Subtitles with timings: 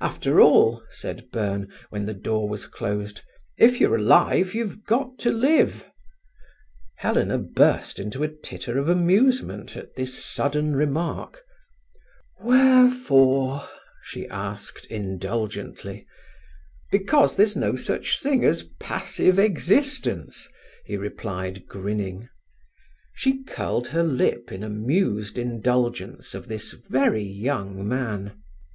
[0.00, 3.20] "After all," said Byrne, when the door was closed,
[3.58, 5.90] "if you're alive you've got to live."
[6.96, 11.42] Helena burst into a titter of amusement at this sudden remark.
[12.40, 13.68] "Wherefore?"
[14.04, 16.06] she asked indulgently.
[16.90, 20.48] "Because there's no such thing as passive existence,"
[20.86, 22.30] he replied, grinning.
[23.12, 28.42] She curled her lip in amused indulgence of this very young man.